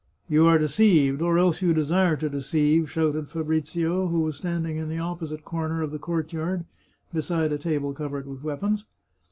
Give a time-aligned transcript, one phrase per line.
[0.35, 4.89] "You are deceived, or else you desire to deceive," shouted Fabrizio, who was standing in
[4.89, 6.65] the opposite corner of the courtyard,
[7.13, 8.87] beside a table covered with weapons.